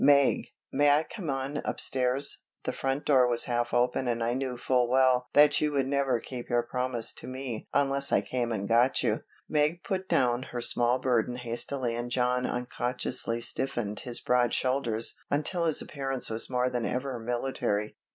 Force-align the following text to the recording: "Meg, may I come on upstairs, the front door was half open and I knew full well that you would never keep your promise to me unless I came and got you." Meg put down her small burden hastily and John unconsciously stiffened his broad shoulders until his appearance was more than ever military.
"Meg, 0.03 0.47
may 0.71 0.89
I 0.89 1.03
come 1.03 1.29
on 1.29 1.57
upstairs, 1.57 2.39
the 2.63 2.71
front 2.73 3.05
door 3.05 3.27
was 3.27 3.45
half 3.45 3.71
open 3.71 4.07
and 4.07 4.23
I 4.23 4.33
knew 4.33 4.57
full 4.57 4.89
well 4.89 5.27
that 5.33 5.61
you 5.61 5.71
would 5.73 5.85
never 5.85 6.19
keep 6.19 6.49
your 6.49 6.63
promise 6.63 7.13
to 7.13 7.27
me 7.27 7.67
unless 7.71 8.11
I 8.11 8.21
came 8.21 8.51
and 8.51 8.67
got 8.67 9.03
you." 9.03 9.19
Meg 9.47 9.83
put 9.83 10.09
down 10.09 10.41
her 10.49 10.59
small 10.59 10.97
burden 10.97 11.35
hastily 11.35 11.93
and 11.95 12.09
John 12.09 12.47
unconsciously 12.47 13.41
stiffened 13.41 13.99
his 13.99 14.21
broad 14.21 14.55
shoulders 14.55 15.19
until 15.29 15.65
his 15.65 15.83
appearance 15.83 16.31
was 16.31 16.49
more 16.49 16.67
than 16.71 16.87
ever 16.87 17.19
military. 17.19 17.95